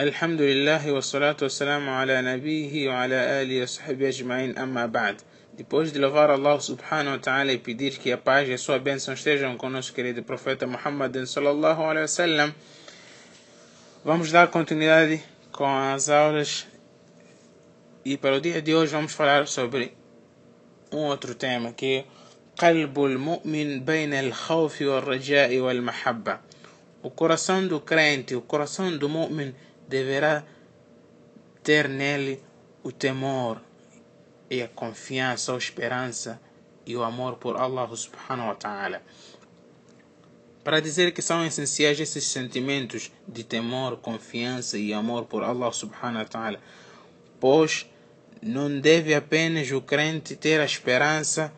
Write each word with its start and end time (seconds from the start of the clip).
الحمد 0.00 0.40
لله 0.40 0.92
والصلاة 0.92 1.36
والسلام 1.42 1.88
على 1.88 2.20
نبيه 2.22 2.88
وعلى 2.88 3.42
آله 3.42 3.62
وصحبه 3.62 4.08
أجمعين 4.08 4.58
أما 4.58 4.86
بعد 4.86 5.16
Depois 5.56 5.90
de 5.90 5.98
louvar 5.98 6.28
Allah 6.30 6.60
subhanahu 6.60 7.16
wa 7.16 7.18
ta'ala 7.18 7.50
e 7.54 7.56
pedir 7.56 7.96
que 7.96 8.12
a 8.12 8.18
paz 8.18 8.46
e 8.46 8.52
a 8.52 8.58
sua 8.58 8.78
bênção 8.78 9.14
estejam 9.14 9.56
com 9.56 9.70
nosso 9.70 9.94
querido 9.94 10.22
profeta 10.22 10.66
Muhammad 10.66 11.24
sallallahu 11.24 11.82
alaihi 11.82 12.02
wasallam, 12.02 12.54
vamos 14.04 14.30
dar 14.30 14.48
continuidade 14.48 15.24
com 15.50 15.64
as 15.66 16.10
aulas 16.10 16.66
e 18.04 18.18
para 18.18 18.36
o 18.36 18.40
dia 18.40 18.60
de 18.60 18.74
hoje 18.74 18.92
vamos 18.92 19.14
falar 19.14 19.46
sobre 19.46 19.96
um 20.92 21.06
outro 21.06 21.34
tema 21.34 21.72
que 21.72 21.86
é 21.86 22.04
قلب 22.58 22.98
المؤمن 22.98 23.80
بين 23.80 24.12
الخوف 24.14 24.82
والرجاء 24.82 25.58
والمحبة 25.58 26.38
o 27.02 27.10
coração 27.10 27.68
do 27.68 27.80
crente, 27.80 28.34
o 28.34 28.40
coração 28.40 28.96
do 28.98 29.08
mu'min 29.08 29.54
deverá 29.88 30.44
ter 31.62 31.88
nele 31.88 32.42
o 32.82 32.92
temor 32.92 33.60
e 34.50 34.62
a 34.62 34.68
confiança, 34.68 35.52
a 35.52 35.58
esperança 35.58 36.40
e 36.86 36.96
o 36.96 37.02
amor 37.02 37.36
por 37.36 37.56
Allah 37.56 37.88
subhanahu 37.94 38.48
wa 38.48 38.54
ta'ala. 38.54 39.02
Para 40.62 40.80
dizer 40.80 41.12
que 41.12 41.22
são 41.22 41.44
essenciais 41.44 41.98
esses 41.98 42.24
sentimentos 42.24 43.10
de 43.26 43.44
temor, 43.44 43.96
confiança 43.98 44.78
e 44.78 44.92
amor 44.92 45.24
por 45.24 45.42
Allah 45.42 45.72
subhanahu 45.72 46.18
wa 46.18 46.24
ta'ala, 46.24 46.60
pois 47.40 47.90
não 48.42 48.80
deve 48.80 49.14
apenas 49.14 49.70
o 49.70 49.80
crente 49.80 50.36
ter 50.36 50.60
a 50.60 50.64
esperança 50.64 51.52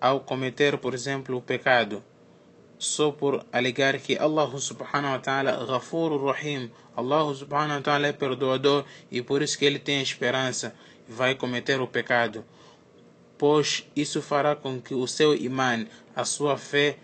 ao 0.00 0.20
cometer, 0.20 0.78
por 0.78 0.94
exemplo, 0.94 1.36
o 1.36 1.42
pecado, 1.42 2.04
só 2.78 3.10
por 3.10 3.44
alegar 3.52 3.98
que 3.98 4.16
Allah 4.16 4.48
subhanahu 4.58 5.12
wa 5.12 5.18
ta'ala 5.18 5.66
Ghafur 5.66 6.24
Rahim, 6.24 6.70
Allah 6.96 7.34
subhanahu 7.34 7.78
wa 7.78 7.82
ta'ala 7.82 8.06
é 8.06 8.12
perdoador 8.12 8.84
e 9.10 9.20
por 9.20 9.42
isso 9.42 9.58
que 9.58 9.64
ele 9.64 9.78
tem 9.78 10.00
esperança 10.00 10.74
vai 11.08 11.34
cometer 11.34 11.80
o 11.80 11.86
pecado. 11.86 12.44
Pois 13.36 13.84
isso 13.96 14.22
fará 14.22 14.54
com 14.54 14.80
que 14.80 14.94
o 14.94 15.06
seu 15.06 15.34
iman, 15.34 15.86
a 16.14 16.24
sua 16.24 16.56
fé, 16.56 16.96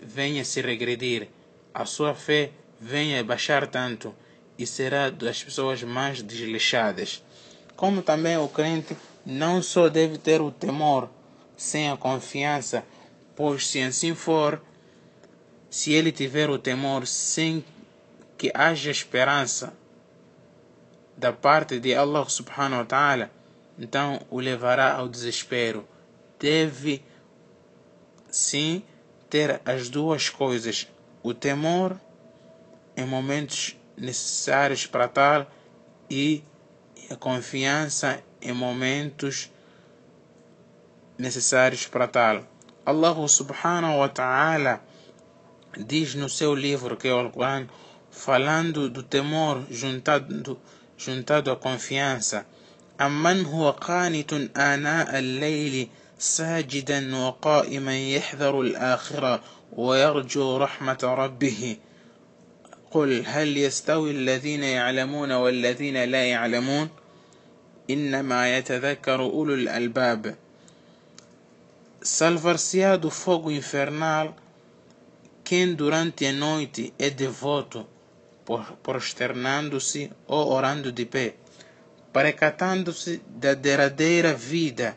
venha 0.00 0.44
se 0.44 0.60
regredir, 0.60 1.28
a 1.74 1.84
sua 1.84 2.14
fé 2.14 2.50
venha 2.80 3.22
baixar 3.22 3.66
tanto 3.66 4.14
e 4.58 4.66
será 4.66 5.10
das 5.10 5.42
pessoas 5.42 5.82
mais 5.82 6.22
desleixadas. 6.22 7.22
Como 7.76 8.02
também 8.02 8.36
o 8.36 8.48
crente 8.48 8.96
não 9.24 9.62
só 9.62 9.88
deve 9.88 10.18
ter 10.18 10.40
o 10.40 10.50
temor 10.50 11.08
sem 11.56 11.90
a 11.90 11.96
confiança, 11.96 12.84
pois 13.36 13.66
se 13.66 13.82
assim 13.82 14.14
for, 14.14 14.60
se 15.70 15.92
ele 15.92 16.10
tiver 16.10 16.50
o 16.50 16.58
temor 16.58 17.06
sem 17.06 17.64
que 18.36 18.50
haja 18.52 18.90
esperança 18.90 19.72
da 21.16 21.32
parte 21.32 21.78
de 21.78 21.94
Allah 21.94 22.28
subhanahu 22.28 22.80
wa 22.80 22.84
ta'ala, 22.84 23.30
então 23.78 24.20
o 24.28 24.40
levará 24.40 24.94
ao 24.94 25.08
desespero. 25.08 25.86
Deve 26.38 27.04
sim 28.28 28.82
ter 29.28 29.60
as 29.64 29.88
duas 29.88 30.28
coisas, 30.28 30.88
o 31.22 31.32
temor 31.32 31.96
em 32.96 33.06
momentos 33.06 33.76
necessários 33.96 34.86
para 34.86 35.06
tal 35.06 35.46
e 36.08 36.42
a 37.08 37.14
confiança 37.14 38.22
em 38.42 38.52
momentos 38.52 39.50
necessários 41.16 41.86
para 41.86 42.08
tal. 42.08 42.44
Allah 42.84 43.28
subhanahu 43.28 43.98
wa 43.98 44.08
ta'ala 44.08 44.89
diz 45.76 46.14
no 46.14 46.28
seu 46.28 46.54
livro, 46.54 46.96
que 46.96 47.08
é 47.08 47.14
o 47.14 47.18
Alquran, 47.18 47.66
falando 48.10 48.88
do 48.88 49.02
temor 49.02 49.62
juntado, 49.70 50.58
juntado 50.96 51.50
à 51.50 51.56
confiança. 51.56 52.46
أمن 53.00 53.44
هو 53.46 53.70
قانت 53.70 54.32
آناء 54.56 55.18
الليل 55.18 55.88
ساجدا 56.18 57.16
وقائما 57.16 57.98
يحذر 58.10 58.60
الآخرة 58.60 59.42
ويرجو 59.72 60.56
رحمة 60.56 60.98
ربه 61.02 61.76
قل 62.90 63.22
هل 63.26 63.56
يستوي 63.56 64.10
الذين 64.10 64.64
يعلمون 64.64 65.32
والذين 65.32 66.04
لا 66.04 66.24
يعلمون 66.24 66.88
إنما 67.90 68.58
يتذكر 68.58 69.20
أولو 69.20 69.54
الألباب 69.54 70.34
salvar-se-á 72.02 72.96
do 72.96 73.10
infernal 73.50 74.34
quem 75.50 75.74
durante 75.74 76.24
a 76.26 76.32
noite 76.32 76.94
é 76.96 77.10
devoto, 77.10 77.84
prosternando-se 78.84 80.08
ou 80.28 80.52
orando 80.52 80.92
de 80.92 81.04
pé, 81.04 81.34
precatando-se 82.12 83.20
da 83.26 83.54
derradeira 83.54 84.32
vida. 84.32 84.96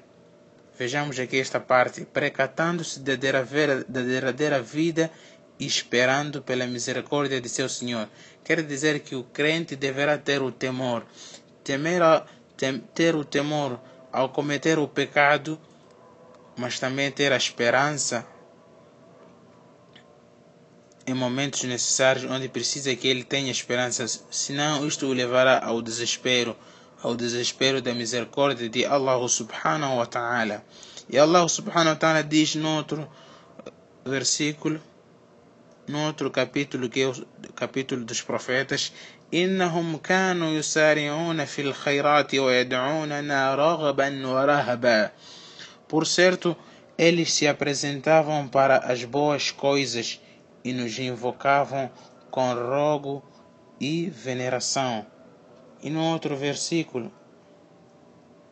Vejamos 0.77 1.17
aqui 1.17 1.39
esta 1.39 1.59
parte, 1.59 2.05
precatando-se 2.05 2.99
da 2.99 3.15
derradeira 3.15 4.61
vida 4.61 5.09
e 5.57 5.65
esperando 5.65 6.43
pela 6.43 6.67
misericórdia 6.67 7.41
de 7.41 7.49
seu 7.49 7.67
Senhor. 7.67 8.07
Quer 8.43 8.61
dizer 8.61 8.99
que 8.99 9.15
o 9.15 9.23
crente 9.23 9.75
deverá 9.75 10.19
ter 10.19 10.39
o 10.43 10.51
temor, 10.51 11.03
temer 11.63 12.03
tem, 12.55 12.77
ter 12.93 13.15
o 13.15 13.25
temor 13.25 13.81
ao 14.11 14.29
cometer 14.29 14.77
o 14.77 14.87
pecado, 14.87 15.59
mas 16.55 16.77
também 16.77 17.09
ter 17.09 17.33
a 17.33 17.37
esperança 17.37 18.23
em 21.06 21.14
momentos 21.14 21.62
necessários 21.64 22.30
onde 22.30 22.48
precisa 22.48 22.94
que 22.94 23.08
ele 23.08 23.24
tenha 23.24 23.50
esperança, 23.50 24.06
senão 24.30 24.86
isto 24.86 25.06
o 25.06 25.12
levará 25.12 25.64
ao 25.64 25.80
desespero, 25.80 26.56
ao 27.02 27.16
desespero 27.16 27.80
da 27.80 27.94
misericórdia 27.94 28.68
de 28.68 28.84
Allah 28.84 29.26
subhanahu 29.28 29.96
wa 29.96 30.06
ta'ala. 30.06 30.64
E 31.08 31.18
Allah 31.18 31.48
subhanahu 31.48 31.94
wa 31.94 31.96
ta'ala 31.96 32.22
diz 32.22 32.54
no 32.54 32.76
outro 32.76 33.08
versículo, 34.04 34.80
no 35.86 36.04
outro 36.04 36.30
capítulo 36.30 36.90
que 36.90 37.00
é 37.00 37.08
o 37.08 37.14
capítulo 37.54 38.04
dos 38.04 38.20
profetas, 38.20 38.92
إنهم 39.34 39.96
كانوا 39.96 40.50
يسارعون 40.50 41.44
في 41.44 41.62
الخيرات 41.62 42.34
ويدعوننا 42.34 43.54
رغبا 43.54 44.26
ورهبا. 44.26 45.12
Por 45.88 46.06
certo, 46.06 46.56
eles 46.98 47.32
se 47.32 47.46
apresentavam 47.46 48.48
para 48.48 48.78
as 48.78 49.04
boas 49.04 49.50
coisas 49.50 50.20
e 50.64 50.72
nos 50.72 50.98
invocavam 50.98 51.90
com 52.30 52.52
rogo 52.54 53.22
e 53.80 54.10
veneração. 54.10 55.06
E 55.82 55.90
no 55.90 56.02
outro 56.04 56.36
versículo 56.36 57.12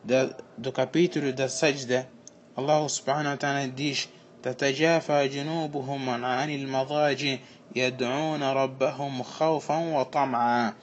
da, 0.05 0.37
do 0.57 0.71
capítulo 0.73 1.33
da 1.33 1.49
Sajda, 1.49 2.09
Allah 2.57 2.89
subhanahu 2.89 3.33
wa 3.33 3.37
ta'ala 3.37 3.69
diz 3.69 4.09
تتجافى 4.47 5.29
جنوبهم 5.29 6.25
عن 6.25 6.51
المضاجع 6.51 7.37
يدعون 7.77 8.43
ربهم 8.43 9.23
خوفا 9.23 9.77
وطمعا 9.77 10.75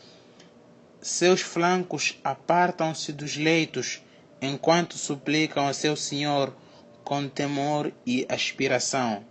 Seus 1.01 1.41
flancos 1.41 2.17
apartam-se 2.23 3.11
dos 3.11 3.35
leitos 3.35 4.01
enquanto 4.41 4.97
suplicam 4.97 5.67
a 5.67 5.73
seu 5.73 5.95
Senhor 5.97 6.53
com 7.03 7.28
temor 7.28 7.91
e 8.06 8.25
aspiração. 8.29 9.25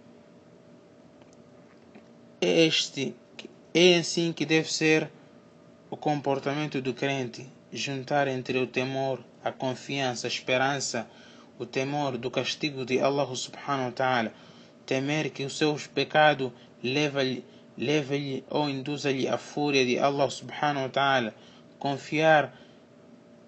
Este 2.39 3.15
é 3.73 3.97
assim 3.97 4.31
que 4.31 4.45
deve 4.45 4.71
ser 4.71 5.09
o 5.89 5.97
comportamento 5.97 6.79
do 6.79 6.93
crente, 6.93 7.51
juntar 7.73 8.27
entre 8.27 8.59
o 8.59 8.67
temor, 8.67 9.25
a 9.43 9.51
confiança, 9.51 10.27
a 10.27 10.29
esperança, 10.29 11.09
o 11.57 11.65
temor 11.65 12.15
do 12.15 12.29
castigo 12.29 12.85
de 12.85 12.99
Allah 12.99 13.25
subhanahu 13.35 13.85
wa 13.85 13.91
ta'ala, 13.91 14.31
temer 14.85 15.31
que 15.31 15.45
o 15.45 15.49
seu 15.49 15.75
pecado 15.95 16.53
leve-lhe 16.83 17.43
leve 17.75 18.43
ou 18.51 18.69
induza-lhe 18.69 19.27
a 19.27 19.39
fúria 19.39 19.83
de 19.83 19.97
Allah 19.97 20.29
subhanahu 20.29 20.83
wa 20.83 20.89
ta'ala, 20.89 21.33
confiar, 21.79 22.55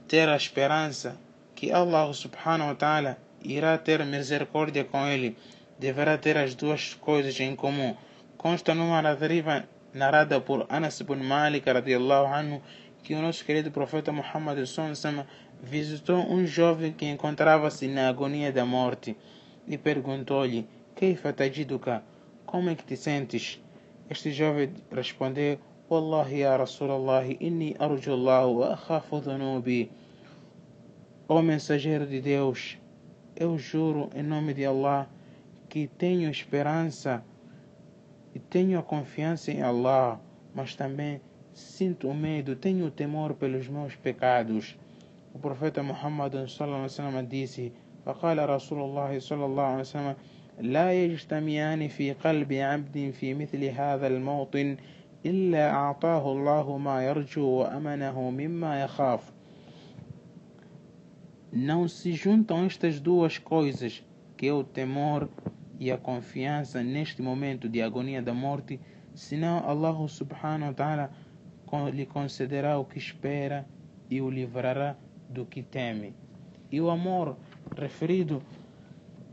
ter 0.07 0.27
a 0.27 0.35
esperança 0.35 1.15
que 1.53 1.71
Allah 1.71 2.11
subhanahu 2.11 2.69
wa 2.69 2.75
ta'ala 2.75 3.19
irá 3.43 3.77
ter 3.77 4.03
misericórdia 4.03 4.83
com 4.83 5.05
ele, 5.05 5.37
deverá 5.77 6.17
ter 6.17 6.35
as 6.37 6.55
duas 6.55 6.95
coisas 6.95 7.39
em 7.39 7.55
comum 7.55 7.95
consta 8.39 8.73
numa 8.73 9.01
narrativa 9.01 9.67
narrada 9.93 10.39
por 10.39 10.65
Anas 10.69 10.97
ibn 11.01 11.21
Malik 11.21 11.67
radiallahu 11.67 12.33
anhu 12.33 12.61
que 13.03 13.13
o 13.13 13.21
nosso 13.21 13.43
querido 13.43 13.69
profeta 13.69 14.13
Muhammad 14.13 14.65
sallallahu 14.65 15.27
visitou 15.61 16.19
um 16.31 16.47
jovem 16.47 16.93
que 16.93 17.05
encontrava-se 17.05 17.85
na 17.89 18.07
agonia 18.07 18.49
da 18.49 18.65
morte 18.65 19.17
e 19.67 19.77
perguntou-lhe 19.77 20.65
Keifa 20.95 21.33
tajiduka? 21.33 22.01
Como 22.45 22.69
é 22.69 22.75
que 22.75 22.85
te 22.85 22.95
sentes? 22.95 23.59
Este 24.09 24.31
jovem 24.31 24.71
respondeu 24.89 25.59
Wallahi 25.89 26.39
ya 26.39 26.55
Rasulallah 26.55 27.25
inni 27.41 27.75
arju 27.77 28.13
Allah 28.13 28.47
wa 28.47 28.73
akhafu 28.73 29.19
dhunubi 29.19 29.91
Ó 31.27 31.41
mensageiro 31.41 32.07
de 32.07 32.21
Deus, 32.21 32.77
eu 33.35 33.57
juro 33.57 34.09
em 34.15 34.23
nome 34.23 34.53
de 34.53 34.65
Allah 34.65 35.09
que 35.67 35.87
tenho 35.87 36.31
esperança 36.31 37.21
e 38.34 38.38
tenho 38.38 38.78
a 38.78 38.82
confiança 38.82 39.50
em 39.52 39.62
Allah, 39.62 40.20
mas 40.54 40.74
também 40.74 41.20
sinto 41.52 42.12
medo, 42.12 42.56
tenho 42.56 42.90
temor 42.90 43.34
pelos 43.34 43.68
meus 43.68 43.94
pecados. 43.94 44.76
O 45.32 45.38
profeta 45.38 45.82
Muhammad 45.82 46.32
sallallahu 46.48 46.84
alaihi 46.84 46.92
wasallam 46.92 47.26
disse: 47.26 47.72
فقال 48.04 48.48
رسول 48.48 48.80
الله 48.80 49.18
صلى 49.18 49.44
الله 49.44 49.62
عليه 49.62 49.80
وسلم 49.80 50.14
لا 50.60 50.92
يجتمعان 51.04 51.88
في 51.88 52.12
قلب 52.12 52.52
عبد 52.52 53.10
في 53.10 53.34
مثل 53.34 53.64
هذا 53.64 54.06
الموطن 54.06 54.76
إلا 55.26 55.70
أعطاه 55.70 56.32
الله 56.32 56.78
ما 56.78 57.04
يرجو 57.06 57.46
وأمنه 57.46 58.30
مما 58.30 58.82
يخاف 58.82 59.32
Não 61.56 61.86
se 61.86 62.12
juntam 62.12 62.66
estas 62.66 62.98
duas 62.98 63.38
coisas, 63.38 64.02
que 64.36 64.48
é 64.48 64.52
o 64.52 64.64
temor 64.64 65.28
e 65.79 65.91
a 65.91 65.97
confiança 65.97 66.83
neste 66.83 67.21
momento 67.21 67.69
de 67.69 67.81
agonia 67.81 68.21
da 68.21 68.33
morte, 68.33 68.79
senão 69.15 69.63
Allah 69.65 70.07
subhanahu 70.07 70.71
wa 70.71 70.73
ta'ala 70.73 71.11
lhe 71.93 72.05
concederá 72.05 72.77
o 72.77 72.85
que 72.85 72.97
espera 72.97 73.65
e 74.09 74.21
o 74.21 74.29
livrará 74.29 74.97
do 75.29 75.45
que 75.45 75.63
teme. 75.63 76.13
E 76.69 76.81
o 76.81 76.89
amor 76.89 77.37
referido 77.77 78.43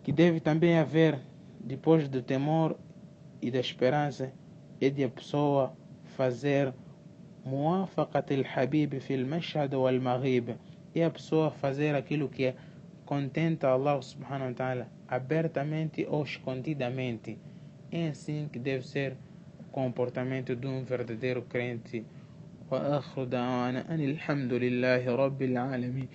que 0.04 0.12
deve 0.12 0.38
também 0.38 0.78
haver 0.78 1.18
depois 1.58 2.08
do 2.08 2.22
temor 2.22 2.78
e 3.42 3.50
da 3.50 3.58
esperança 3.58 4.32
é 4.80 4.88
de 4.88 5.02
a 5.02 5.08
pessoa 5.08 5.76
fazer 6.16 6.72
muwafaqat 7.44 8.30
al-habib 8.32 9.00
fi 9.00 9.14
al-mashhad 9.14 9.74
wal-maghib 9.74 10.56
é 10.94 11.04
a 11.04 11.10
pessoa 11.10 11.50
fazer 11.50 11.94
aquilo 11.94 12.28
que 12.28 12.44
é 12.46 12.54
contenta 13.04 13.68
Allah 13.68 14.00
subhanahu 14.00 14.48
wa 14.48 14.54
ta'ala 14.54 14.95
abertamente 15.07 16.05
ou 16.09 16.23
escondidamente 16.23 17.37
é 17.91 18.09
assim 18.09 18.47
que 18.51 18.59
deve 18.59 18.87
ser 18.87 19.17
o 19.59 19.63
comportamento 19.71 20.55
de 20.55 20.67
um 20.67 20.83
verdadeiro 20.83 21.41
crente 21.43 22.05
وآخر 22.71 23.23
دعوانا 23.23 23.93
أن 23.93 23.99
الحمد 23.99 24.53
لله 24.53 25.15
رب 25.15 25.41
العالمين 25.41 26.07